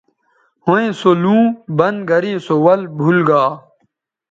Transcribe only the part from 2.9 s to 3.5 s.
بُھول گا